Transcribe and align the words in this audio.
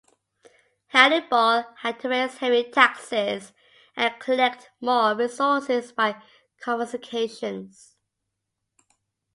Hannibal 0.87 1.63
had 1.81 1.99
to 1.99 2.09
raise 2.09 2.37
heavy 2.37 2.63
taxes 2.63 3.53
and 3.95 4.19
collect 4.19 4.71
more 4.79 5.13
resources 5.15 5.91
by 5.91 6.19
confiscations. 6.59 7.97